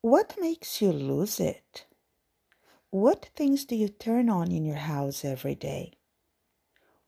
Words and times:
What 0.00 0.36
makes 0.38 0.80
you 0.80 0.92
lose 0.92 1.40
it? 1.40 1.84
What 2.90 3.30
things 3.34 3.64
do 3.64 3.74
you 3.74 3.88
turn 3.88 4.30
on 4.30 4.52
in 4.52 4.64
your 4.64 4.76
house 4.76 5.24
every 5.24 5.56
day? 5.56 5.94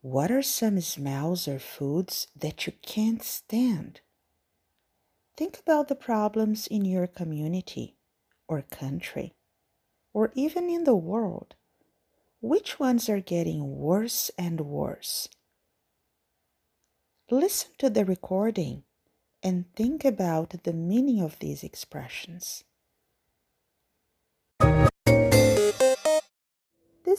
What 0.01 0.33
are 0.33 0.43
some 0.43 0.81
smells 0.81 1.47
or 1.47 1.61
foods 1.61 2.27
that 2.35 2.67
you 2.67 2.73
can't 2.83 3.23
stand? 3.23 4.01
Think 5.37 5.61
about 5.61 5.87
the 5.87 5.95
problems 5.95 6.67
in 6.67 6.85
your 6.85 7.07
community 7.07 7.97
or 8.49 8.63
country 8.63 9.35
or 10.13 10.33
even 10.35 10.69
in 10.69 10.83
the 10.83 10.97
world. 10.97 11.55
Which 12.41 12.81
ones 12.81 13.09
are 13.09 13.21
getting 13.21 13.77
worse 13.77 14.33
and 14.37 14.63
worse? 14.63 15.29
Listen 17.31 17.71
to 17.79 17.89
the 17.89 18.05
recording 18.05 18.83
and 19.45 19.73
think 19.77 20.05
about 20.05 20.65
the 20.65 20.73
meaning 20.73 21.21
of 21.21 21.39
these 21.39 21.63
expressions. 21.63 22.65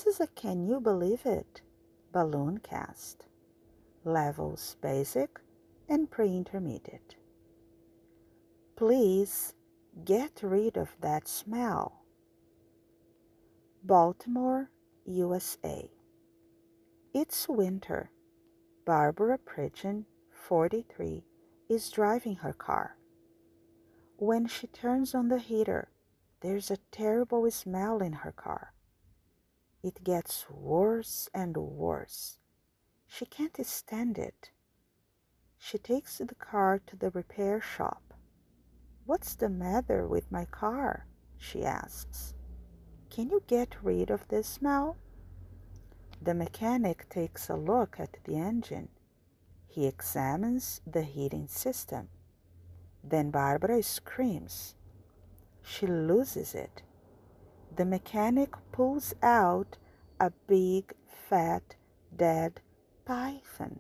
This 0.04 0.16
is 0.16 0.22
a 0.22 0.28
Can 0.34 0.66
You 0.66 0.80
Believe 0.80 1.28
It 1.28 1.62
balloon 2.12 2.58
cast. 2.58 3.28
Levels 4.04 4.76
basic 4.82 5.40
and 5.88 6.10
pre-intermediate. 6.10 7.18
Please 8.76 9.54
get 10.04 10.40
rid 10.42 10.76
of 10.76 10.90
that 11.02 11.28
smell. 11.28 12.02
Baltimore, 13.84 14.72
USA. 15.06 15.88
It's 17.14 17.48
winter. 17.48 18.10
Barbara 18.86 19.38
Pridgeon, 19.38 20.06
43, 20.32 21.24
is 21.70 21.92
driving 21.92 22.38
her 22.38 22.54
car. 22.54 22.98
When 24.18 24.48
she 24.48 24.66
turns 24.66 25.14
on 25.14 25.28
the 25.28 25.38
heater, 25.38 25.92
there's 26.40 26.72
a 26.72 26.78
terrible 26.92 27.52
smell 27.52 28.00
in 28.00 28.14
her 28.14 28.32
car. 28.32 28.74
It 29.84 30.04
gets 30.04 30.50
worse 30.50 31.30
and 31.34 31.58
worse. 31.58 32.38
She 33.08 33.26
can't 33.26 33.66
stand 33.66 34.18
it. 34.18 34.52
She 35.58 35.78
takes 35.78 36.20
the 36.20 36.36
car 36.36 36.80
to 36.86 36.96
the 36.96 37.10
repair 37.10 37.60
shop. 37.60 38.14
What's 39.06 39.36
the 39.36 39.50
matter 39.50 40.08
with 40.08 40.32
my 40.32 40.46
car? 40.46 41.08
she 41.38 41.66
asks. 41.66 42.34
Can 43.10 43.30
you 43.30 43.44
get 43.48 43.84
rid 43.84 44.10
of 44.12 44.28
this 44.28 44.48
smell? 44.48 44.98
The 46.22 46.36
mechanic 46.36 47.10
takes 47.10 47.50
a 47.50 47.56
look 47.56 48.00
at 48.00 48.18
the 48.24 48.38
engine. 48.38 48.90
He 49.68 49.88
examines 49.88 50.82
the 50.86 51.02
heating 51.02 51.48
system. 51.48 52.10
Then 53.04 53.32
Barbara 53.32 53.82
screams. 53.82 54.76
She 55.64 55.88
loses 55.88 56.54
it. 56.54 56.84
The 57.76 57.86
mechanic 57.86 58.54
pulls 58.72 59.14
out 59.24 59.78
a 60.20 60.32
big, 60.48 60.94
fat, 61.08 61.76
dead 62.16 62.60
python. 63.06 63.80